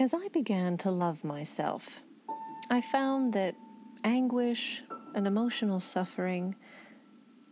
[0.00, 2.00] As I began to love myself,
[2.70, 3.54] I found that
[4.02, 4.82] anguish
[5.14, 6.54] and emotional suffering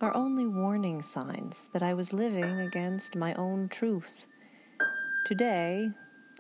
[0.01, 4.27] are only warning signs that I was living against my own truth.
[5.27, 5.91] Today,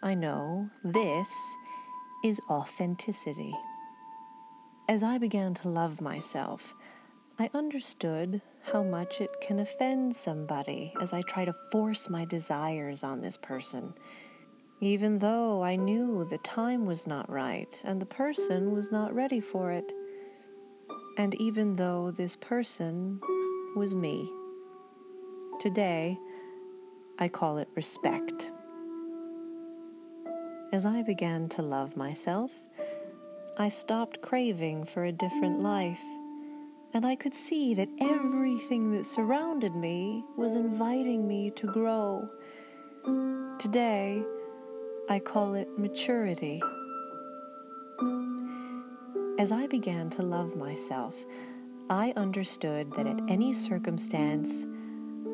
[0.02, 1.30] I know this
[2.25, 3.54] is authenticity.
[4.88, 6.72] As I began to love myself,
[7.38, 8.40] I understood
[8.72, 13.36] how much it can offend somebody as I try to force my desires on this
[13.36, 13.93] person,
[14.80, 19.40] even though I knew the time was not right and the person was not ready
[19.40, 19.93] for it,
[21.16, 23.20] and even though this person
[23.75, 24.30] was me.
[25.61, 26.17] Today,
[27.18, 28.50] I call it respect.
[30.72, 32.53] As I began to love myself,
[33.56, 36.00] I stopped craving for a different life,
[36.95, 42.28] and I could see that everything that surrounded me was inviting me to grow.
[43.58, 44.22] Today,
[45.11, 46.62] I call it maturity.
[49.39, 51.14] As I began to love myself,
[51.89, 54.67] I understood that at any circumstance,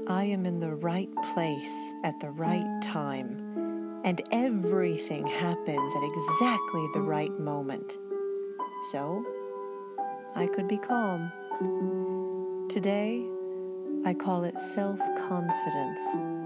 [0.07, 6.87] I am in the right place at the right time, and everything happens at exactly
[6.95, 7.99] the right moment.
[8.93, 9.25] So,
[10.37, 11.33] I could be calm.
[12.69, 13.27] Today,
[14.05, 16.44] I call it self confidence.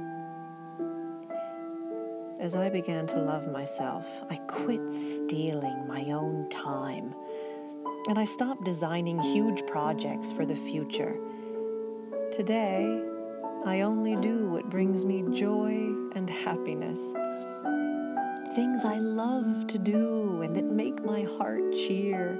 [2.41, 7.12] As I began to love myself, I quit stealing my own time
[8.08, 11.19] and I stopped designing huge projects for the future.
[12.31, 13.03] Today,
[13.66, 15.72] I only do what brings me joy
[16.14, 17.00] and happiness.
[18.55, 22.39] Things I love to do and that make my heart cheer,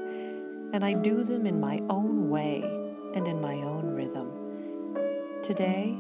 [0.73, 2.63] and I do them in my own way
[3.17, 4.31] and in my own rhythm.
[5.43, 5.99] Today,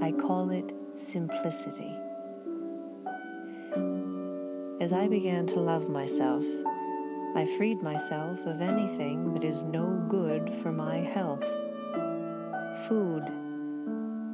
[0.00, 1.94] I call it simplicity.
[4.80, 6.44] As I began to love myself,
[7.34, 11.42] I freed myself of anything that is no good for my health.
[12.86, 13.24] Food,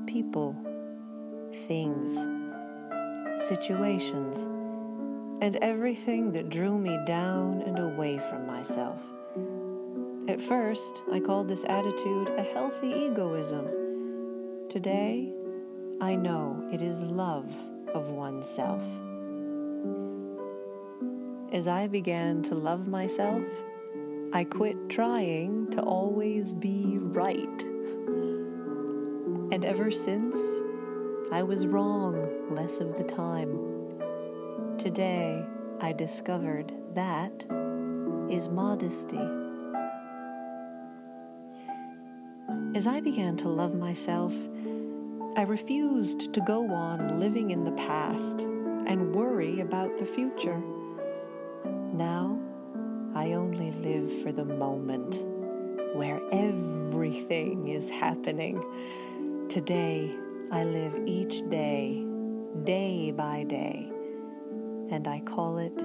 [0.07, 0.55] people,
[1.67, 2.15] things,
[3.49, 4.45] situations,
[5.41, 9.01] and everything that drew me down and away from myself.
[10.29, 13.67] At first, I called this attitude a healthy egoism.
[14.69, 15.33] Today,
[16.03, 17.51] I know it is love
[17.95, 18.83] of oneself.
[21.55, 23.45] As I began to love myself,
[24.33, 27.63] I quit trying to always be right.
[29.53, 30.35] And ever since,
[31.31, 33.57] I was wrong less of the time.
[34.79, 35.47] Today,
[35.81, 37.47] I discovered that
[38.29, 39.25] is modesty.
[42.75, 44.35] As I began to love myself,
[45.37, 50.61] I refused to go on living in the past and worry about the future.
[51.95, 52.41] Now,
[53.15, 55.23] I only live for the moment
[55.95, 58.61] where everything is happening.
[59.49, 60.11] Today,
[60.51, 62.05] I live each day,
[62.65, 63.89] day by day,
[64.91, 65.79] and I call it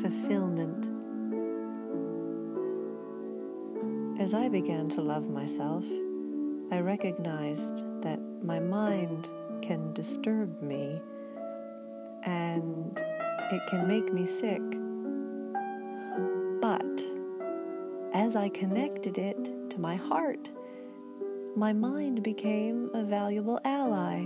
[0.00, 0.86] fulfillment.
[4.20, 5.84] As I began to love myself,
[6.70, 9.28] I recognized that my mind
[9.60, 11.00] can disturb me
[12.22, 12.96] and
[13.50, 14.62] it can make me sick.
[18.26, 20.50] As I connected it to my heart,
[21.54, 24.24] my mind became a valuable ally.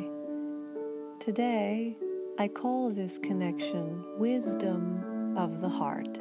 [1.19, 1.99] Today,
[2.39, 6.19] I call this connection wisdom of the heart.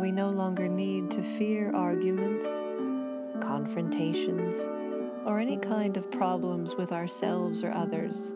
[0.00, 2.44] We no longer need to fear arguments,
[3.40, 4.56] confrontations,
[5.24, 8.32] or any kind of problems with ourselves or others.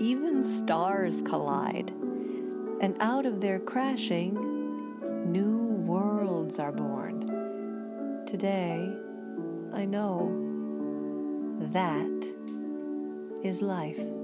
[0.00, 1.90] Even stars collide
[2.80, 4.32] and out of their crashing,
[5.30, 5.59] new
[6.50, 8.26] worlds are born.
[8.26, 8.92] Today,
[9.72, 10.32] I know
[11.72, 12.34] that
[13.44, 14.19] is life.